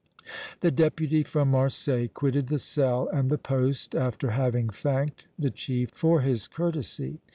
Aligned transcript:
The 0.61 0.71
Deputy 0.71 1.21
from 1.21 1.51
Marseilles 1.51 2.09
quitted 2.11 2.47
the 2.47 2.57
cell 2.57 3.07
and 3.13 3.29
the 3.29 3.37
poste, 3.37 3.93
after 3.93 4.31
having 4.31 4.69
thanked 4.69 5.27
the 5.37 5.51
chief 5.51 5.91
for 5.91 6.21
his 6.21 6.47
courtesy. 6.47 7.21